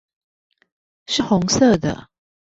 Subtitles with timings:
[1.05, 2.09] 是紅色的